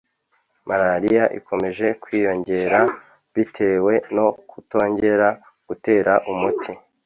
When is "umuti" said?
6.31-6.71